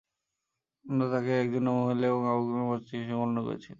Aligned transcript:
অন্যরা 0.85 1.07
তাকে 1.13 1.31
একজন 1.41 1.61
নম্র 1.65 1.81
মহিলা 1.81 2.05
এবং 2.07 2.21
আবেগপ্রবণ 2.27 2.65
প্রচারক 2.71 2.91
হিসাবেও 2.93 3.19
বর্ণনা 3.21 3.41
করেছিল। 3.47 3.69